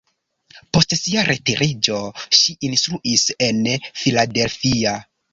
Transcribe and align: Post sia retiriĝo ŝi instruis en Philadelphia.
Post 0.75 0.93
sia 0.99 1.25
retiriĝo 1.25 1.99
ŝi 2.37 2.55
instruis 2.69 3.25
en 3.49 3.61
Philadelphia. 4.05 4.95